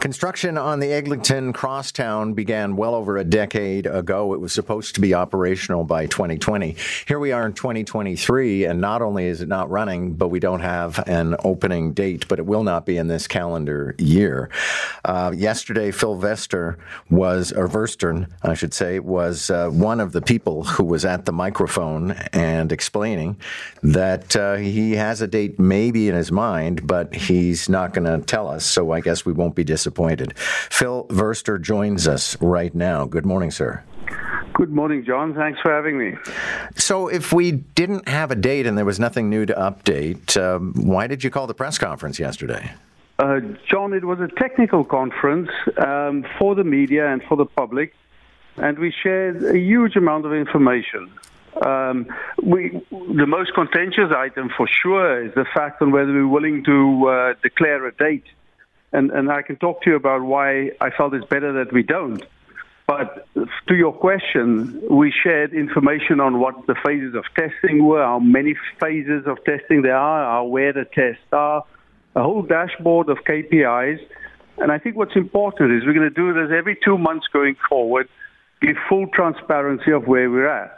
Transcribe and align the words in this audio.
Construction 0.00 0.56
on 0.56 0.80
the 0.80 0.94
Eglinton 0.94 1.52
Crosstown 1.52 2.32
began 2.32 2.74
well 2.74 2.94
over 2.94 3.18
a 3.18 3.22
decade 3.22 3.84
ago. 3.84 4.32
It 4.32 4.40
was 4.40 4.50
supposed 4.50 4.94
to 4.94 5.00
be 5.02 5.12
operational 5.12 5.84
by 5.84 6.06
2020. 6.06 6.74
Here 7.06 7.18
we 7.18 7.32
are 7.32 7.44
in 7.44 7.52
2023, 7.52 8.64
and 8.64 8.80
not 8.80 9.02
only 9.02 9.26
is 9.26 9.42
it 9.42 9.48
not 9.48 9.68
running, 9.68 10.14
but 10.14 10.28
we 10.28 10.40
don't 10.40 10.60
have 10.60 11.06
an 11.06 11.36
opening 11.44 11.92
date, 11.92 12.26
but 12.28 12.38
it 12.38 12.46
will 12.46 12.62
not 12.62 12.86
be 12.86 12.96
in 12.96 13.08
this 13.08 13.28
calendar 13.28 13.94
year. 13.98 14.48
Uh, 15.04 15.34
yesterday, 15.36 15.90
Phil 15.90 16.16
Vester 16.16 16.76
was, 17.10 17.52
or 17.52 17.68
Verster, 17.68 18.26
I 18.42 18.54
should 18.54 18.72
say, 18.72 19.00
was 19.00 19.50
uh, 19.50 19.68
one 19.68 20.00
of 20.00 20.12
the 20.12 20.22
people 20.22 20.64
who 20.64 20.84
was 20.84 21.04
at 21.04 21.26
the 21.26 21.32
microphone 21.32 22.12
and 22.32 22.72
explaining 22.72 23.36
that 23.82 24.34
uh, 24.34 24.54
he 24.54 24.92
has 24.92 25.20
a 25.20 25.26
date 25.26 25.58
maybe 25.58 26.08
in 26.08 26.14
his 26.14 26.32
mind, 26.32 26.86
but 26.86 27.14
he's 27.14 27.68
not 27.68 27.92
going 27.92 28.06
to 28.06 28.24
tell 28.24 28.48
us, 28.48 28.64
so 28.64 28.92
I 28.92 29.02
guess 29.02 29.26
we 29.26 29.34
won't 29.34 29.54
be 29.54 29.62
disappointed 29.62 29.89
disappointed. 29.90 30.38
Phil 30.38 31.06
Verster 31.08 31.60
joins 31.60 32.06
us 32.06 32.40
right 32.40 32.74
now. 32.74 33.04
Good 33.06 33.26
morning, 33.26 33.50
sir. 33.50 33.82
Good 34.54 34.70
morning, 34.70 35.04
John. 35.04 35.34
Thanks 35.34 35.60
for 35.60 35.72
having 35.72 35.98
me. 35.98 36.16
So, 36.76 37.08
if 37.08 37.32
we 37.32 37.52
didn't 37.52 38.08
have 38.08 38.30
a 38.30 38.34
date 38.34 38.66
and 38.66 38.76
there 38.76 38.84
was 38.84 38.98
nothing 38.98 39.30
new 39.30 39.46
to 39.46 39.54
update, 39.54 40.36
um, 40.36 40.74
why 40.74 41.06
did 41.06 41.24
you 41.24 41.30
call 41.30 41.46
the 41.46 41.54
press 41.54 41.78
conference 41.78 42.18
yesterday? 42.18 42.72
Uh, 43.18 43.40
John, 43.68 43.92
it 43.92 44.04
was 44.04 44.18
a 44.20 44.28
technical 44.28 44.84
conference 44.84 45.50
um, 45.86 46.24
for 46.38 46.54
the 46.54 46.64
media 46.64 47.12
and 47.12 47.22
for 47.24 47.36
the 47.36 47.46
public, 47.46 47.94
and 48.56 48.78
we 48.78 48.92
shared 49.02 49.44
a 49.44 49.58
huge 49.58 49.96
amount 49.96 50.26
of 50.26 50.32
information. 50.32 51.10
Um, 51.64 52.06
we, 52.42 52.80
the 52.90 53.26
most 53.26 53.54
contentious 53.54 54.10
item 54.16 54.50
for 54.56 54.66
sure 54.66 55.24
is 55.24 55.34
the 55.34 55.44
fact 55.54 55.82
on 55.82 55.90
whether 55.90 56.12
we're 56.12 56.28
willing 56.28 56.64
to 56.64 57.08
uh, 57.08 57.34
declare 57.42 57.86
a 57.86 57.92
date 57.92 58.24
and, 58.92 59.10
and 59.10 59.30
I 59.30 59.42
can 59.42 59.56
talk 59.56 59.82
to 59.82 59.90
you 59.90 59.96
about 59.96 60.22
why 60.22 60.72
I 60.80 60.90
felt 60.90 61.14
it's 61.14 61.26
better 61.26 61.64
that 61.64 61.72
we 61.72 61.82
don't. 61.82 62.24
But 62.86 63.28
to 63.68 63.74
your 63.76 63.92
question, 63.92 64.82
we 64.90 65.12
shared 65.12 65.52
information 65.52 66.18
on 66.18 66.40
what 66.40 66.66
the 66.66 66.74
phases 66.84 67.14
of 67.14 67.24
testing 67.36 67.84
were, 67.84 68.02
how 68.02 68.18
many 68.18 68.56
phases 68.80 69.26
of 69.26 69.38
testing 69.44 69.82
there 69.82 69.96
are, 69.96 70.24
how 70.24 70.44
where 70.46 70.72
the 70.72 70.84
tests 70.84 71.22
are, 71.32 71.64
a 72.16 72.22
whole 72.22 72.42
dashboard 72.42 73.08
of 73.08 73.18
KPIs. 73.18 74.04
And 74.58 74.72
I 74.72 74.78
think 74.78 74.96
what's 74.96 75.14
important 75.14 75.70
is 75.72 75.86
we're 75.86 75.94
going 75.94 76.12
to 76.12 76.14
do 76.14 76.32
this 76.34 76.50
every 76.52 76.76
two 76.84 76.98
months 76.98 77.28
going 77.32 77.54
forward, 77.68 78.08
give 78.60 78.76
full 78.88 79.06
transparency 79.06 79.92
of 79.92 80.08
where 80.08 80.28
we're 80.28 80.48
at. 80.48 80.76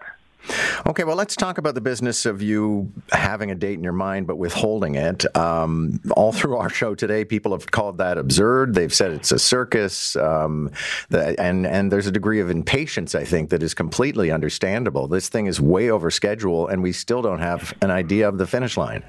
Okay, 0.87 1.05
well, 1.05 1.17
let's 1.17 1.37
talk 1.37 1.59
about 1.59 1.75
the 1.75 1.81
business 1.81 2.27
of 2.27 2.43
you 2.43 2.93
having 3.13 3.51
a 3.51 3.55
date 3.55 3.75
in 3.75 3.85
your 3.85 3.93
mind 3.93 4.27
but 4.27 4.37
withholding 4.37 4.97
it. 4.97 5.25
Um, 5.37 6.01
all 6.17 6.33
through 6.33 6.57
our 6.57 6.69
show 6.69 6.95
today, 6.95 7.25
people 7.25 7.53
have 7.53 7.71
called 7.71 7.99
that 7.99 8.19
absurd. 8.19 8.75
They've 8.75 8.93
said 8.93 9.13
it's 9.13 9.31
a 9.31 9.39
circus, 9.39 10.17
um, 10.17 10.71
the, 11.11 11.41
and 11.41 11.67
and 11.67 11.93
there's 11.93 12.07
a 12.07 12.13
degree 12.13 12.41
of 12.41 12.51
impatience, 12.51 13.15
I 13.15 13.25
think, 13.25 13.51
that 13.51 13.63
is 13.63 13.75
completely 13.75 14.31
understandable. 14.31 15.07
This 15.07 15.29
thing 15.29 15.47
is 15.47 15.61
way 15.61 15.91
over 15.91 16.11
schedule, 16.11 16.67
and 16.67 16.83
we 16.83 16.93
still 16.93 17.23
don't 17.23 17.41
have 17.41 17.75
an 17.81 17.91
idea 17.91 18.29
of 18.29 18.39
the 18.39 18.47
finish 18.47 18.77
line. 18.77 19.05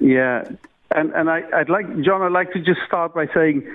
Yeah, 0.00 0.44
and 0.90 1.12
and 1.12 1.30
I, 1.30 1.42
I'd 1.54 1.70
like 1.70 1.86
John. 2.02 2.22
I'd 2.22 2.32
like 2.32 2.52
to 2.52 2.60
just 2.60 2.80
start 2.86 3.14
by 3.14 3.26
saying, 3.32 3.66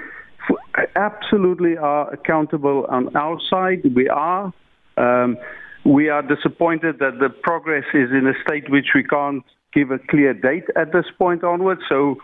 absolutely 0.96 1.78
are 1.78 2.12
accountable 2.14 2.86
on 2.90 3.16
our 3.16 3.40
side. 3.50 3.96
We 3.96 4.08
are. 4.10 4.54
Um, 4.98 5.38
we 5.86 6.10
are 6.10 6.22
disappointed 6.22 7.00
that 7.00 7.20
the 7.20 7.30
progress 7.30 7.86
is 7.94 8.10
in 8.12 8.28
a 8.28 8.34
state 8.44 8.70
which 8.70 8.88
we 8.94 9.04
can't 9.04 9.44
give 9.74 9.92
a 9.92 10.00
clear 10.00 10.34
date 10.34 10.66
at 10.76 10.92
this 10.92 11.06
point 11.18 11.44
onwards. 11.44 11.82
So, 11.88 12.18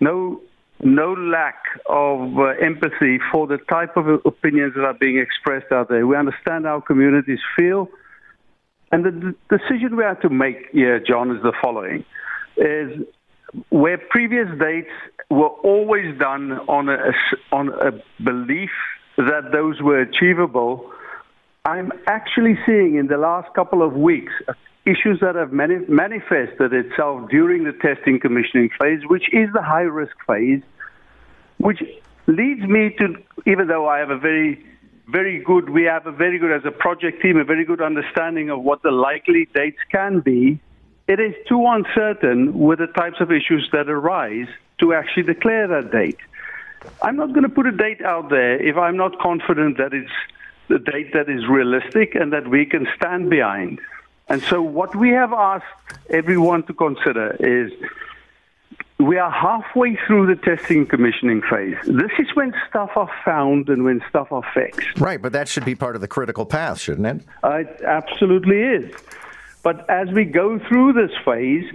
no, 0.00 0.40
no 0.82 1.12
lack 1.12 1.62
of 1.88 2.38
uh, 2.38 2.48
empathy 2.62 3.18
for 3.30 3.46
the 3.46 3.58
type 3.70 3.96
of 3.96 4.06
opinions 4.24 4.74
that 4.74 4.84
are 4.84 4.94
being 4.94 5.18
expressed 5.18 5.72
out 5.72 5.88
there. 5.88 6.06
We 6.06 6.16
understand 6.16 6.64
how 6.64 6.80
communities 6.80 7.40
feel. 7.56 7.88
And 8.90 9.04
the 9.04 9.10
d- 9.10 9.56
decision 9.56 9.96
we 9.96 10.04
have 10.04 10.20
to 10.20 10.28
make 10.28 10.68
here, 10.72 11.00
John, 11.00 11.34
is 11.34 11.42
the 11.42 11.52
following: 11.62 12.04
is 12.56 13.06
where 13.70 13.98
previous 13.98 14.48
dates 14.58 14.90
were 15.30 15.48
always 15.48 16.18
done 16.18 16.52
on 16.68 16.88
a 16.88 17.12
on 17.52 17.70
a 17.70 17.92
belief 18.22 18.70
that 19.16 19.50
those 19.52 19.80
were 19.80 20.00
achievable 20.00 20.91
I'm 21.64 21.92
actually 22.08 22.58
seeing 22.66 22.96
in 22.96 23.06
the 23.06 23.16
last 23.16 23.54
couple 23.54 23.84
of 23.86 23.92
weeks 23.92 24.32
uh, 24.48 24.54
issues 24.84 25.20
that 25.20 25.36
have 25.36 25.52
mani- 25.52 25.86
manifested 25.86 26.72
itself 26.72 27.30
during 27.30 27.62
the 27.62 27.72
testing 27.72 28.18
commissioning 28.18 28.68
phase, 28.80 28.98
which 29.06 29.32
is 29.32 29.48
the 29.54 29.62
high 29.62 29.82
risk 29.82 30.16
phase, 30.26 30.60
which 31.58 31.80
leads 32.26 32.62
me 32.62 32.96
to, 32.98 33.14
even 33.46 33.68
though 33.68 33.86
I 33.86 34.00
have 34.00 34.10
a 34.10 34.18
very, 34.18 34.66
very 35.06 35.38
good, 35.38 35.70
we 35.70 35.84
have 35.84 36.04
a 36.08 36.10
very 36.10 36.40
good, 36.40 36.50
as 36.50 36.64
a 36.64 36.72
project 36.72 37.22
team, 37.22 37.36
a 37.36 37.44
very 37.44 37.64
good 37.64 37.80
understanding 37.80 38.50
of 38.50 38.60
what 38.64 38.82
the 38.82 38.90
likely 38.90 39.48
dates 39.54 39.78
can 39.92 40.18
be, 40.18 40.58
it 41.06 41.20
is 41.20 41.32
too 41.48 41.64
uncertain 41.64 42.58
with 42.58 42.80
the 42.80 42.88
types 42.88 43.20
of 43.20 43.30
issues 43.30 43.68
that 43.72 43.88
arise 43.88 44.48
to 44.80 44.94
actually 44.94 45.22
declare 45.22 45.68
that 45.68 45.92
date. 45.92 46.18
I'm 47.02 47.14
not 47.14 47.28
going 47.28 47.44
to 47.44 47.48
put 47.48 47.66
a 47.66 47.72
date 47.72 48.02
out 48.02 48.30
there 48.30 48.60
if 48.60 48.76
I'm 48.76 48.96
not 48.96 49.20
confident 49.20 49.78
that 49.78 49.94
it's 49.94 50.10
the 50.72 50.78
date 50.78 51.12
that 51.12 51.28
is 51.28 51.46
realistic 51.46 52.14
and 52.14 52.32
that 52.32 52.48
we 52.48 52.64
can 52.64 52.86
stand 52.96 53.28
behind. 53.28 53.78
And 54.28 54.42
so, 54.42 54.62
what 54.62 54.96
we 54.96 55.10
have 55.10 55.32
asked 55.32 55.64
everyone 56.08 56.62
to 56.64 56.72
consider 56.72 57.36
is 57.40 57.70
we 58.98 59.18
are 59.18 59.30
halfway 59.30 59.98
through 60.06 60.34
the 60.34 60.36
testing 60.36 60.78
and 60.78 60.88
commissioning 60.88 61.42
phase. 61.42 61.76
This 61.84 62.12
is 62.18 62.34
when 62.34 62.54
stuff 62.70 62.90
are 62.96 63.10
found 63.24 63.68
and 63.68 63.84
when 63.84 64.00
stuff 64.08 64.32
are 64.32 64.44
fixed. 64.54 64.98
Right, 64.98 65.20
but 65.20 65.32
that 65.32 65.48
should 65.48 65.66
be 65.66 65.74
part 65.74 65.94
of 65.94 66.00
the 66.00 66.08
critical 66.08 66.46
path, 66.46 66.78
shouldn't 66.80 67.06
it? 67.06 67.26
Uh, 67.44 67.56
it 67.56 67.82
absolutely 67.84 68.60
is. 68.60 68.94
But 69.62 69.88
as 69.90 70.08
we 70.10 70.24
go 70.24 70.58
through 70.68 70.94
this 70.94 71.10
phase, 71.24 71.70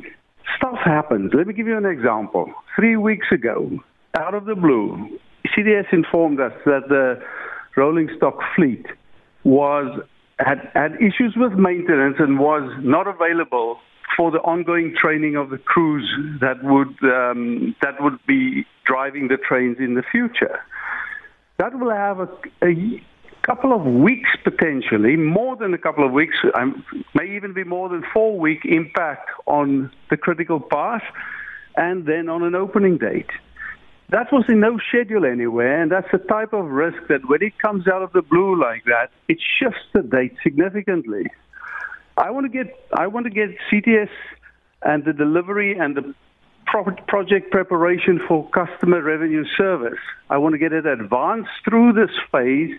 stuff 0.57 0.79
happens. 0.83 1.33
Let 1.35 1.45
me 1.45 1.53
give 1.53 1.67
you 1.67 1.77
an 1.77 1.85
example. 1.85 2.51
Three 2.75 2.97
weeks 2.97 3.27
ago, 3.31 3.79
out 4.15 4.33
of 4.33 4.45
the 4.45 4.55
blue, 4.55 5.19
CTS 5.49 5.93
informed 5.93 6.39
us 6.39 6.53
that 6.65 6.89
the 6.89 7.21
rolling 7.77 8.09
stock 8.17 8.39
fleet 8.55 8.85
was 9.43 10.01
had, 10.39 10.69
had 10.73 10.95
issues 10.95 11.33
with 11.35 11.53
maintenance 11.53 12.17
and 12.19 12.39
was 12.39 12.69
not 12.81 13.07
available 13.07 13.79
for 14.15 14.31
the 14.31 14.39
ongoing 14.39 14.95
training 14.99 15.35
of 15.35 15.49
the 15.49 15.57
crews 15.57 16.09
that 16.41 16.63
would 16.63 16.95
um, 17.03 17.75
that 17.81 18.01
would 18.01 18.19
be 18.27 18.65
driving 18.85 19.27
the 19.27 19.37
trains 19.37 19.77
in 19.79 19.95
the 19.95 20.03
future. 20.11 20.59
That 21.59 21.77
will 21.79 21.91
have 21.91 22.19
a, 22.19 22.29
a 22.63 23.01
couple 23.43 23.73
of 23.73 23.85
weeks 23.85 24.29
potentially, 24.43 25.15
more 25.15 25.55
than 25.55 25.73
a 25.73 25.77
couple 25.77 26.05
of 26.05 26.11
weeks, 26.11 26.35
um, 26.55 26.83
may 27.15 27.35
even 27.35 27.53
be 27.53 27.63
more 27.63 27.89
than 27.89 28.03
four 28.13 28.37
week 28.37 28.59
impact 28.65 29.29
on 29.45 29.91
the 30.09 30.17
critical 30.17 30.59
path, 30.59 31.03
and 31.75 32.05
then 32.05 32.29
on 32.29 32.43
an 32.43 32.55
opening 32.55 32.97
date. 32.97 33.29
That 34.09 34.31
was 34.31 34.45
in 34.47 34.61
no 34.61 34.79
schedule 34.87 35.25
anywhere, 35.25 35.81
and 35.81 35.91
that's 35.91 36.07
the 36.11 36.19
type 36.19 36.53
of 36.53 36.65
risk 36.67 36.97
that 37.09 37.27
when 37.27 37.41
it 37.41 37.57
comes 37.59 37.87
out 37.87 38.01
of 38.01 38.13
the 38.13 38.21
blue 38.21 38.59
like 38.59 38.85
that, 38.85 39.09
it 39.27 39.37
shifts 39.59 39.83
the 39.93 40.01
date 40.01 40.33
significantly. 40.43 41.25
I 42.15 42.31
want 42.31 42.45
to 42.45 42.49
get 42.49 42.73
I 42.97 43.07
want 43.07 43.25
to 43.25 43.29
get 43.29 43.49
CTS 43.69 44.09
and 44.81 45.03
the 45.03 45.13
delivery 45.13 45.77
and 45.77 45.97
the 45.97 46.15
project 47.07 47.51
preparation 47.51 48.19
for 48.27 48.49
customer 48.49 49.01
revenue 49.01 49.45
service. 49.57 49.99
I 50.29 50.37
want 50.37 50.53
to 50.53 50.59
get 50.59 50.73
it 50.73 50.85
advanced 50.85 51.49
through 51.65 51.93
this 51.93 52.11
phase, 52.31 52.77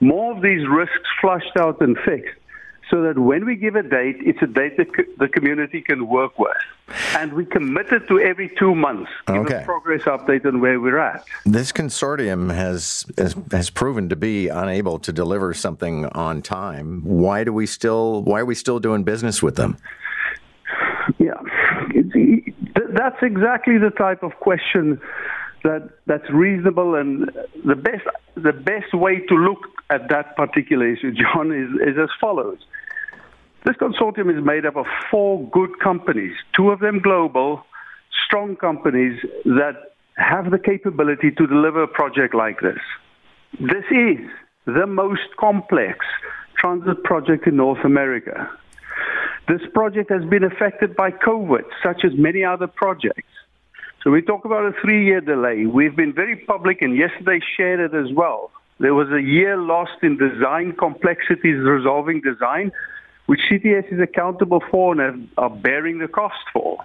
more 0.00 0.36
of 0.36 0.42
these 0.42 0.66
risks 0.68 1.08
flushed 1.20 1.56
out 1.58 1.80
and 1.80 1.96
fixed 2.04 2.38
so 2.90 3.02
that 3.02 3.18
when 3.18 3.44
we 3.44 3.56
give 3.56 3.76
a 3.76 3.82
date, 3.82 4.16
it's 4.20 4.40
a 4.42 4.46
date 4.46 4.76
that 4.78 4.88
the 5.18 5.28
community 5.28 5.82
can 5.82 6.08
work 6.08 6.38
with. 6.38 6.56
And 7.16 7.34
we 7.34 7.44
committed 7.44 8.08
to 8.08 8.18
every 8.18 8.50
two 8.58 8.74
months 8.74 9.10
give 9.26 9.36
okay. 9.36 9.62
a 9.62 9.64
progress 9.64 10.02
update 10.02 10.46
on 10.46 10.60
where 10.60 10.80
we're 10.80 10.98
at. 10.98 11.24
This 11.44 11.70
consortium 11.70 12.52
has, 12.54 13.04
has, 13.18 13.36
has 13.52 13.68
proven 13.68 14.08
to 14.08 14.16
be 14.16 14.48
unable 14.48 14.98
to 15.00 15.12
deliver 15.12 15.52
something 15.52 16.06
on 16.06 16.40
time. 16.40 17.02
Why 17.04 17.44
do 17.44 17.52
we 17.52 17.66
still 17.66 18.22
why 18.22 18.40
are 18.40 18.46
we 18.46 18.54
still 18.54 18.78
doing 18.78 19.04
business 19.04 19.42
with 19.42 19.56
them? 19.56 19.76
Yeah, 21.18 21.34
that's 22.74 23.22
exactly 23.22 23.78
the 23.78 23.90
type 23.90 24.22
of 24.22 24.32
question 24.40 25.00
that 25.64 25.90
that's 26.06 26.28
reasonable 26.30 26.94
and 26.94 27.30
the 27.64 27.74
best 27.74 28.06
the 28.36 28.52
best 28.52 28.94
way 28.94 29.20
to 29.26 29.34
look 29.34 29.66
at 29.90 30.08
that 30.10 30.36
particular 30.36 30.86
issue, 30.92 31.12
John, 31.12 31.52
is, 31.52 31.70
is 31.88 31.98
as 31.98 32.10
follows. 32.20 32.58
This 33.64 33.76
consortium 33.76 34.36
is 34.36 34.44
made 34.44 34.64
up 34.64 34.76
of 34.76 34.86
four 35.10 35.48
good 35.50 35.78
companies, 35.80 36.34
two 36.56 36.70
of 36.70 36.80
them 36.80 37.00
global, 37.00 37.64
strong 38.26 38.56
companies 38.56 39.20
that 39.44 39.92
have 40.16 40.50
the 40.50 40.58
capability 40.58 41.30
to 41.32 41.46
deliver 41.46 41.82
a 41.82 41.88
project 41.88 42.34
like 42.34 42.60
this. 42.60 42.78
This 43.60 43.84
is 43.90 44.18
the 44.66 44.86
most 44.86 45.36
complex 45.38 46.04
transit 46.58 47.02
project 47.04 47.46
in 47.46 47.56
North 47.56 47.84
America. 47.84 48.50
This 49.48 49.60
project 49.72 50.10
has 50.10 50.24
been 50.24 50.44
affected 50.44 50.94
by 50.94 51.10
COVID, 51.10 51.64
such 51.82 52.04
as 52.04 52.12
many 52.14 52.44
other 52.44 52.66
projects. 52.66 53.32
So 54.02 54.10
we 54.10 54.22
talk 54.22 54.44
about 54.44 54.64
a 54.64 54.72
three-year 54.80 55.22
delay. 55.22 55.66
We've 55.66 55.96
been 55.96 56.12
very 56.12 56.36
public, 56.36 56.82
and 56.82 56.96
yesterday 56.96 57.40
shared 57.56 57.80
it 57.80 57.96
as 57.96 58.12
well. 58.14 58.50
There 58.78 58.94
was 58.94 59.08
a 59.10 59.22
year 59.22 59.56
lost 59.56 60.02
in 60.02 60.18
design 60.18 60.72
complexities, 60.78 61.58
resolving 61.58 62.20
design, 62.20 62.70
which 63.28 63.40
CTS 63.50 63.92
is 63.92 64.00
accountable 64.00 64.62
for 64.70 64.98
and 64.98 65.28
are 65.36 65.50
bearing 65.50 65.98
the 65.98 66.08
cost 66.08 66.42
for. 66.50 66.78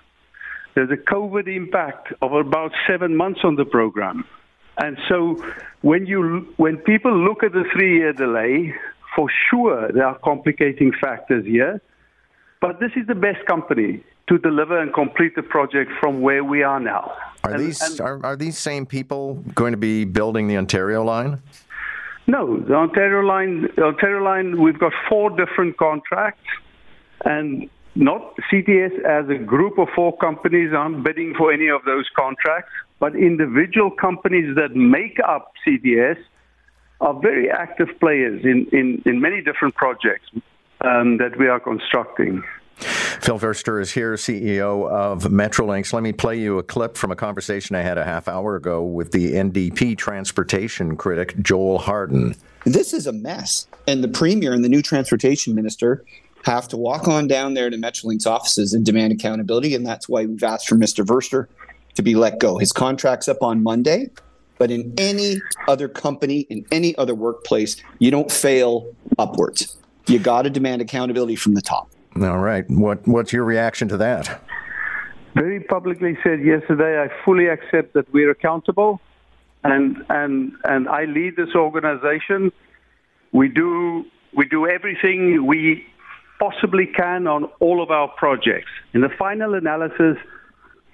There's 0.76 0.92
a 0.92 0.98
COVID 0.98 1.48
impact 1.48 2.12
of 2.22 2.34
about 2.34 2.74
seven 2.86 3.16
months 3.16 3.40
on 3.46 3.56
the 3.56 3.64
program. 3.64 4.26
And 4.78 4.98
so 5.08 5.42
when 5.82 6.06
you 6.06 6.54
when 6.58 6.78
people 6.78 7.16
look 7.16 7.44
at 7.44 7.54
the 7.54 7.64
three-year 7.72 8.12
delay, 8.12 8.74
for 9.16 9.30
sure 9.50 9.90
there 9.94 10.06
are 10.06 10.20
complicating 10.20 10.92
factors 11.00 11.46
here. 11.46 11.82
But 12.60 12.82
this 12.82 12.92
is 12.98 13.08
the 13.08 13.16
best 13.16 13.46
company 13.46 14.04
to 14.28 14.38
deliver 14.38 14.82
and 14.82 14.94
complete 14.94 15.36
the 15.38 15.44
project 15.44 15.92
from 16.02 16.22
where 16.22 16.44
we 16.44 16.62
are 16.62 16.80
now. 16.80 17.14
Are 17.46 17.52
and, 17.52 17.60
these 17.60 17.82
and, 17.82 18.02
are, 18.02 18.26
are 18.26 18.36
these 18.36 18.58
same 18.58 18.86
people 18.86 19.36
going 19.56 19.72
to 19.72 19.78
be 19.78 20.04
building 20.04 20.48
the 20.48 20.58
Ontario 20.58 21.06
line? 21.06 21.42
No, 22.28 22.58
the 22.60 22.74
Ontario 22.74 23.22
line, 23.22 23.68
Ontario 23.78 24.24
line, 24.24 24.62
we've 24.62 24.80
got 24.80 24.94
four 25.10 25.30
different 25.30 25.78
contracts, 25.78 26.48
and 27.26 27.70
not 27.96 28.36
CTS 28.52 29.04
as 29.04 29.30
a 29.30 29.44
group 29.44 29.78
of 29.78 29.88
four 29.96 30.18
companies 30.18 30.72
aren't 30.74 31.04
bidding 31.04 31.34
for 31.38 31.52
any 31.52 31.68
of 31.68 31.84
those 31.86 32.10
contracts, 32.16 32.72
but 33.00 33.16
individual 33.16 33.92
companies 33.92 34.56
that 34.56 34.76
make 34.76 35.18
up 35.28 35.52
CTS 35.68 36.18
are 37.02 37.20
very 37.20 37.52
active 37.52 37.90
players 38.00 38.44
in, 38.46 38.68
in, 38.72 39.02
in 39.06 39.20
many 39.20 39.42
different 39.42 39.76
projects 39.76 40.30
um, 40.82 41.18
that 41.18 41.38
we 41.38 41.48
are 41.48 41.60
constructing. 41.60 42.42
Phil 42.78 43.40
Verster 43.40 43.82
is 43.82 43.92
here, 43.92 44.16
CEO 44.16 44.90
of 44.90 45.24
Metrolinx. 45.24 45.94
Let 45.94 46.04
me 46.04 46.12
play 46.12 46.40
you 46.40 46.58
a 46.58 46.64
clip 46.64 46.98
from 46.98 47.12
a 47.12 47.16
conversation 47.16 47.76
I 47.76 47.82
had 47.82 47.98
a 47.98 48.04
half 48.04 48.28
hour 48.28 48.56
ago 48.56 48.84
with 48.84 49.12
the 49.12 49.34
NDP 49.34 49.98
transportation 49.98 50.98
critic, 50.98 51.36
Joel 51.42 51.78
Harden. 51.78 52.36
This 52.66 52.94
is 52.94 53.08
a 53.08 53.14
mess. 53.14 53.68
And 53.88 54.04
the 54.04 54.08
Premier 54.08 54.54
and 54.54 54.64
the 54.64 54.70
new 54.70 54.82
transportation 54.82 55.56
minister 55.56 56.04
have 56.44 56.68
to 56.70 56.78
walk 56.78 57.08
on 57.08 57.28
down 57.28 57.54
there 57.54 57.70
to 57.70 57.78
Metrolinx 57.78 58.28
offices 58.28 58.74
and 58.74 58.86
demand 58.86 59.14
accountability. 59.14 59.76
And 59.76 59.86
that's 59.86 60.10
why 60.10 60.26
we've 60.26 60.44
asked 60.44 60.68
for 60.68 60.76
Mr. 60.76 61.06
Verster 61.06 61.48
to 61.96 62.02
be 62.02 62.16
let 62.16 62.40
go. 62.40 62.58
His 62.58 62.72
contract's 62.72 63.30
up 63.30 63.42
on 63.42 63.64
Monday. 63.64 64.10
But 64.58 64.70
in 64.70 64.94
any 64.98 65.42
other 65.68 65.88
company, 65.88 66.42
in 66.42 66.66
any 66.72 66.96
other 66.98 67.16
workplace, 67.16 67.76
you 68.00 68.12
don't 68.12 68.32
fail 68.32 68.94
upwards. 69.18 69.78
You 70.08 70.20
got 70.20 70.44
to 70.44 70.50
demand 70.50 70.82
accountability 70.82 71.36
from 71.36 71.56
the 71.56 71.62
top. 71.62 71.90
All 72.22 72.40
right. 72.40 72.66
What 72.70 73.08
What's 73.08 73.34
your 73.34 73.44
reaction 73.44 73.88
to 73.90 73.98
that? 73.98 74.42
Very 75.36 75.60
publicly 75.62 76.16
said 76.24 76.44
yesterday, 76.46 77.02
I 77.02 77.08
fully 77.26 77.48
accept 77.48 77.94
that 77.94 78.12
we're 78.14 78.30
accountable, 78.30 79.02
and 79.64 79.98
and 80.10 80.54
and 80.64 80.88
I 80.88 81.06
lead 81.06 81.36
this 81.36 81.56
organization. 81.56 82.52
We 83.32 83.50
do 83.50 84.06
we 84.36 84.46
do 84.46 84.68
everything 84.68 85.46
we 85.48 85.86
possibly 86.40 86.86
can 86.86 87.26
on 87.28 87.46
all 87.60 87.82
of 87.82 87.90
our 87.90 88.10
projects. 88.10 88.70
In 88.94 89.02
the 89.02 89.10
final 89.18 89.54
analysis, 89.56 90.18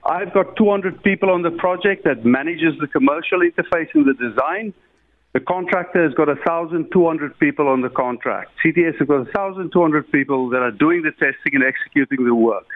I've 0.05 0.33
got 0.33 0.55
200 0.55 1.03
people 1.03 1.29
on 1.29 1.41
the 1.41 1.51
project 1.51 2.03
that 2.05 2.23
manages 2.23 2.75
the 2.79 2.87
commercial 2.87 3.39
interface 3.39 3.89
and 3.93 4.05
the 4.05 4.13
design. 4.13 4.73
The 5.33 5.39
contractor 5.39 6.03
has 6.03 6.13
got 6.15 6.27
1,200 6.27 7.37
people 7.39 7.67
on 7.67 7.81
the 7.81 7.89
contract. 7.89 8.51
CTS 8.63 8.97
has 8.97 9.07
got 9.07 9.25
1,200 9.25 10.11
people 10.11 10.49
that 10.49 10.61
are 10.61 10.71
doing 10.71 11.03
the 11.03 11.11
testing 11.11 11.53
and 11.53 11.63
executing 11.63 12.25
the 12.25 12.33
work. 12.33 12.67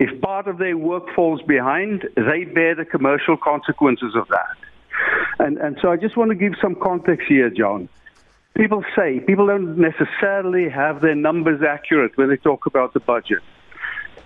If 0.00 0.20
part 0.20 0.48
of 0.48 0.58
their 0.58 0.76
work 0.76 1.14
falls 1.14 1.42
behind, 1.42 2.08
they 2.16 2.44
bear 2.44 2.74
the 2.74 2.84
commercial 2.84 3.36
consequences 3.36 4.16
of 4.16 4.26
that. 4.28 4.56
And, 5.38 5.58
and 5.58 5.78
so 5.80 5.92
I 5.92 5.96
just 5.96 6.16
want 6.16 6.30
to 6.30 6.34
give 6.34 6.54
some 6.60 6.74
context 6.74 7.28
here, 7.28 7.50
John. 7.50 7.88
People 8.56 8.82
say, 8.96 9.20
people 9.20 9.46
don't 9.46 9.78
necessarily 9.78 10.68
have 10.68 11.00
their 11.00 11.14
numbers 11.14 11.62
accurate 11.62 12.16
when 12.16 12.30
they 12.30 12.36
talk 12.36 12.66
about 12.66 12.94
the 12.94 13.00
budget. 13.00 13.42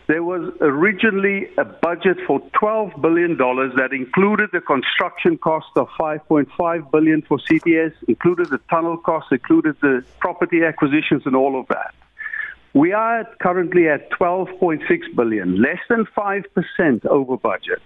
There 0.06 0.23
was 0.23 0.53
originally 0.61 1.49
a 1.56 1.65
budget 1.65 2.19
for 2.27 2.39
$12 2.61 3.01
billion 3.01 3.39
that 3.39 3.89
included 3.93 4.51
the 4.53 4.61
construction 4.61 5.39
cost 5.39 5.69
of 5.77 5.89
5.5 5.99 6.91
billion 6.91 7.23
for 7.23 7.39
CTS, 7.39 7.95
included 8.06 8.51
the 8.51 8.61
tunnel 8.69 8.99
costs, 8.99 9.33
included 9.33 9.77
the 9.81 10.05
property 10.19 10.62
acquisitions 10.62 11.23
and 11.25 11.35
all 11.35 11.59
of 11.59 11.69
that. 11.69 11.95
We 12.75 12.93
are 12.93 13.25
currently 13.41 13.89
at 13.89 14.11
12.6 14.11 14.83
billion, 15.17 15.62
less 15.62 15.79
than 15.89 16.05
5% 16.05 17.07
over 17.07 17.39
budget. 17.39 17.81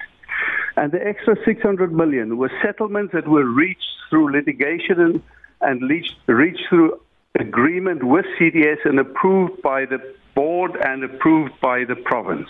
And 0.76 0.90
the 0.90 1.06
extra 1.06 1.36
600 1.44 1.92
million 1.92 2.36
were 2.36 2.50
settlements 2.62 3.12
that 3.12 3.28
were 3.28 3.44
reached 3.44 3.92
through 4.10 4.32
litigation 4.32 4.98
and, 4.98 5.22
and 5.60 5.88
reached, 5.88 6.16
reached 6.26 6.64
through 6.68 7.00
agreement 7.40 8.02
with 8.04 8.26
CTS 8.38 8.84
and 8.84 8.98
approved 8.98 9.62
by 9.62 9.84
the 9.84 9.98
board 10.34 10.76
and 10.76 11.04
approved 11.04 11.52
by 11.60 11.84
the 11.84 11.96
province. 11.96 12.48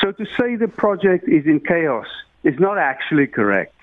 So 0.00 0.12
to 0.12 0.26
say 0.38 0.56
the 0.56 0.68
project 0.68 1.28
is 1.28 1.46
in 1.46 1.60
chaos 1.60 2.06
is 2.44 2.58
not 2.58 2.78
actually 2.78 3.26
correct. 3.26 3.74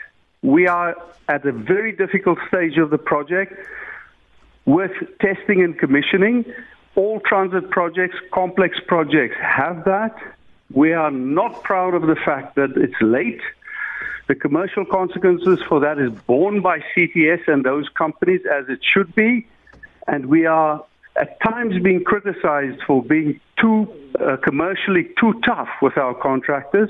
We 0.42 0.68
are 0.68 0.95
at 1.27 1.45
a 1.45 1.51
very 1.51 1.92
difficult 1.92 2.38
stage 2.48 2.77
of 2.77 2.89
the 2.89 2.98
project 2.98 3.54
with 4.66 4.92
testing 5.19 5.63
and 5.63 5.77
commissioning. 5.77 6.45
All 6.95 7.19
transit 7.19 7.69
projects, 7.72 8.16
complex 8.31 8.80
projects 8.88 9.36
have 9.42 9.86
that. 9.86 10.16
We 10.72 10.94
are 10.94 11.12
not 11.12 11.63
proud 11.63 11.94
of 11.94 12.04
the 12.04 12.16
fact 12.16 12.56
that 12.56 12.72
it's 12.75 13.01
late. 13.01 13.42
The 14.27 14.36
commercial 14.36 14.86
consequences 14.86 15.60
for 15.68 15.80
that 15.81 16.00
is 16.00 16.12
borne 16.22 16.62
by 16.62 16.80
CTS 16.95 17.48
and 17.48 17.63
those 17.63 17.88
companies 17.89 18.42
as 18.51 18.69
it 18.69 18.80
should 18.83 19.13
be. 19.13 19.45
And 20.07 20.28
we 20.28 20.46
are 20.46 20.84
at 21.16 21.40
times 21.42 21.81
being 21.81 22.04
criticized 22.04 22.81
for 22.86 23.04
being 23.04 23.40
too 23.60 23.88
uh, 24.19 24.38
commercially 24.38 25.10
too 25.19 25.40
tough 25.46 25.69
with 25.81 25.98
our 25.98 26.13
contractors, 26.13 26.90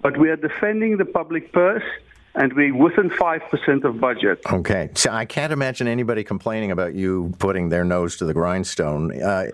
but 0.00 0.18
we 0.18 0.30
are 0.30 0.36
defending 0.36 0.96
the 0.96 1.04
public 1.04 1.52
purse 1.52 1.84
and 2.34 2.52
we 2.54 2.70
are 2.70 2.74
within 2.74 3.10
5% 3.10 3.84
of 3.84 4.00
budget. 4.00 4.40
Okay. 4.50 4.90
So 4.94 5.10
I 5.10 5.26
can't 5.26 5.52
imagine 5.52 5.86
anybody 5.86 6.24
complaining 6.24 6.70
about 6.70 6.94
you 6.94 7.34
putting 7.38 7.68
their 7.68 7.84
nose 7.84 8.16
to 8.16 8.24
the 8.24 8.32
grindstone. 8.32 9.22
Uh, 9.22 9.48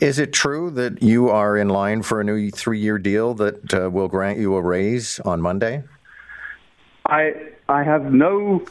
is 0.00 0.18
it 0.18 0.32
true 0.32 0.70
that 0.72 1.00
you 1.02 1.28
are 1.28 1.56
in 1.56 1.68
line 1.68 2.02
for 2.02 2.20
a 2.20 2.24
new 2.24 2.50
three 2.50 2.80
year 2.80 2.98
deal 2.98 3.34
that 3.34 3.72
uh, 3.74 3.88
will 3.88 4.08
grant 4.08 4.38
you 4.38 4.56
a 4.56 4.62
raise 4.62 5.20
on 5.20 5.40
Monday? 5.40 5.84
I, 7.06 7.34
I 7.68 7.84
have 7.84 8.12
no 8.12 8.64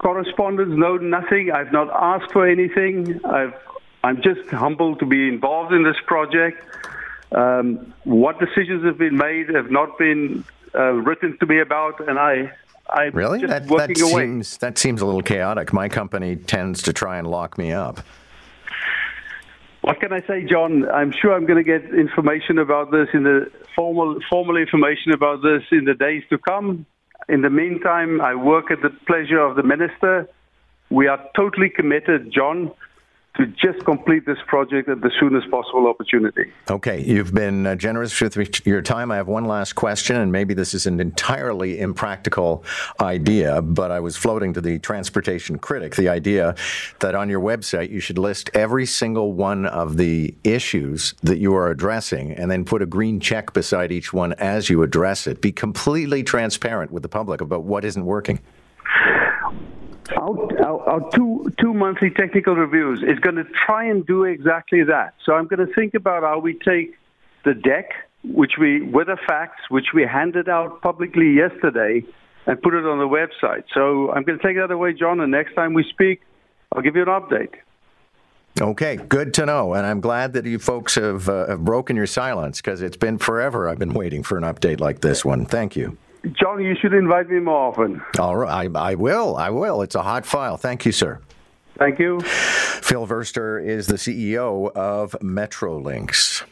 correspondence, 0.00 0.72
no 0.74 0.96
nothing. 0.96 1.50
I've 1.52 1.72
not 1.72 1.88
asked 1.90 2.32
for 2.32 2.48
anything. 2.48 3.20
I've 3.24 3.54
I'm 4.02 4.22
just 4.22 4.48
humbled 4.50 4.98
to 5.00 5.06
be 5.06 5.28
involved 5.28 5.74
in 5.74 5.84
this 5.84 5.96
project. 6.06 6.64
Um, 7.32 7.92
what 8.04 8.40
decisions 8.40 8.84
have 8.84 8.98
been 8.98 9.16
made 9.16 9.50
have 9.50 9.70
not 9.70 9.98
been 9.98 10.44
uh, 10.74 10.92
written 10.92 11.36
to 11.38 11.46
me 11.46 11.60
about, 11.60 12.06
and 12.08 12.18
I. 12.18 12.52
I'm 12.88 13.12
really 13.12 13.46
that, 13.46 13.68
that 13.68 13.96
seems 13.96 14.56
that 14.58 14.76
seems 14.76 15.00
a 15.00 15.06
little 15.06 15.22
chaotic. 15.22 15.72
My 15.72 15.88
company 15.88 16.34
tends 16.34 16.82
to 16.82 16.92
try 16.92 17.18
and 17.18 17.26
lock 17.28 17.56
me 17.56 17.70
up. 17.70 18.00
What 19.82 20.00
can 20.00 20.12
I 20.12 20.20
say, 20.26 20.44
John? 20.44 20.90
I'm 20.90 21.12
sure 21.12 21.32
I'm 21.32 21.46
going 21.46 21.64
to 21.64 21.78
get 21.78 21.94
information 21.94 22.58
about 22.58 22.90
this 22.90 23.08
in 23.14 23.22
the 23.22 23.50
formal 23.76 24.18
formal 24.28 24.56
information 24.56 25.12
about 25.12 25.40
this 25.40 25.62
in 25.70 25.84
the 25.84 25.94
days 25.94 26.24
to 26.30 26.38
come. 26.38 26.84
In 27.30 27.42
the 27.42 27.50
meantime, 27.50 28.20
I 28.20 28.34
work 28.34 28.72
at 28.72 28.82
the 28.82 28.90
pleasure 29.06 29.38
of 29.38 29.54
the 29.54 29.62
minister. 29.62 30.28
We 30.90 31.06
are 31.06 31.24
totally 31.36 31.70
committed, 31.70 32.32
John, 32.32 32.72
to 33.36 33.46
just 33.46 33.84
complete 33.84 34.26
this 34.26 34.38
project 34.46 34.88
at 34.88 35.00
the 35.00 35.10
soonest 35.20 35.50
possible 35.50 35.86
opportunity. 35.86 36.50
Okay, 36.68 37.02
you've 37.02 37.32
been 37.32 37.66
uh, 37.66 37.76
generous 37.76 38.20
with 38.20 38.66
your 38.66 38.82
time. 38.82 39.12
I 39.12 39.16
have 39.16 39.28
one 39.28 39.44
last 39.44 39.74
question, 39.74 40.16
and 40.16 40.32
maybe 40.32 40.52
this 40.52 40.74
is 40.74 40.86
an 40.86 40.98
entirely 40.98 41.78
impractical 41.78 42.64
idea, 43.00 43.62
but 43.62 43.92
I 43.92 44.00
was 44.00 44.16
floating 44.16 44.52
to 44.54 44.60
the 44.60 44.78
transportation 44.80 45.58
critic 45.58 45.94
the 45.94 46.08
idea 46.08 46.56
that 46.98 47.14
on 47.14 47.30
your 47.30 47.40
website 47.40 47.90
you 47.90 48.00
should 48.00 48.18
list 48.18 48.50
every 48.52 48.84
single 48.84 49.32
one 49.32 49.64
of 49.66 49.96
the 49.96 50.34
issues 50.42 51.14
that 51.22 51.38
you 51.38 51.54
are 51.54 51.70
addressing 51.70 52.32
and 52.32 52.50
then 52.50 52.64
put 52.64 52.82
a 52.82 52.86
green 52.86 53.20
check 53.20 53.52
beside 53.52 53.92
each 53.92 54.12
one 54.12 54.32
as 54.34 54.68
you 54.68 54.82
address 54.82 55.26
it. 55.26 55.40
Be 55.40 55.52
completely 55.52 56.24
transparent 56.24 56.90
with 56.90 57.04
the 57.04 57.08
public 57.08 57.40
about 57.40 57.62
what 57.62 57.84
isn't 57.84 58.04
working. 58.04 58.40
Our, 60.30 60.64
our, 60.64 60.80
our, 60.88 61.10
two 61.10 61.52
two 61.58 61.74
monthly 61.74 62.10
technical 62.10 62.54
reviews 62.54 63.02
is 63.02 63.18
going 63.18 63.36
to 63.36 63.44
try 63.44 63.84
and 63.84 64.06
do 64.06 64.24
exactly 64.24 64.84
that. 64.84 65.14
So 65.24 65.34
I'm 65.34 65.46
going 65.46 65.66
to 65.66 65.72
think 65.74 65.94
about 65.94 66.22
how 66.22 66.38
we 66.38 66.54
take 66.54 66.96
the 67.44 67.54
deck, 67.54 67.90
which 68.24 68.52
we 68.58 68.82
with 68.82 69.08
the 69.08 69.16
facts, 69.26 69.62
which 69.68 69.88
we 69.94 70.02
handed 70.02 70.48
out 70.48 70.82
publicly 70.82 71.32
yesterday, 71.32 72.04
and 72.46 72.60
put 72.62 72.74
it 72.74 72.84
on 72.84 72.98
the 72.98 73.08
website. 73.08 73.64
So 73.74 74.10
I'm 74.12 74.22
going 74.22 74.38
to 74.38 74.46
take 74.46 74.56
that 74.56 74.70
away, 74.70 74.92
John, 74.92 75.20
and 75.20 75.30
next 75.30 75.54
time 75.54 75.74
we 75.74 75.84
speak, 75.84 76.22
I'll 76.72 76.82
give 76.82 76.96
you 76.96 77.02
an 77.02 77.08
update. 77.08 77.54
Okay, 78.60 78.96
good 78.96 79.32
to 79.34 79.46
know. 79.46 79.74
And 79.74 79.86
I'm 79.86 80.00
glad 80.00 80.32
that 80.32 80.44
you 80.44 80.58
folks 80.58 80.96
have, 80.96 81.28
uh, 81.28 81.46
have 81.46 81.64
broken 81.64 81.96
your 81.96 82.06
silence 82.06 82.60
because 82.60 82.82
it's 82.82 82.96
been 82.96 83.18
forever 83.18 83.68
I've 83.68 83.78
been 83.78 83.94
waiting 83.94 84.22
for 84.22 84.36
an 84.36 84.44
update 84.44 84.80
like 84.80 85.00
this 85.00 85.24
one. 85.24 85.46
Thank 85.46 85.76
you. 85.76 85.96
John, 86.40 86.62
you 86.62 86.74
should 86.80 86.92
invite 86.92 87.28
me 87.30 87.40
more 87.40 87.68
often. 87.68 88.02
All 88.18 88.36
right, 88.36 88.70
I, 88.74 88.90
I 88.90 88.94
will. 88.94 89.36
I 89.36 89.50
will. 89.50 89.82
It's 89.82 89.94
a 89.94 90.02
hot 90.02 90.26
file. 90.26 90.56
Thank 90.56 90.84
you, 90.84 90.92
sir. 90.92 91.20
Thank 91.78 91.98
you. 91.98 92.20
Phil 92.20 93.06
Verster 93.06 93.64
is 93.64 93.86
the 93.86 93.94
CEO 93.94 94.70
of 94.72 95.12
Metrolinx. 95.22 96.44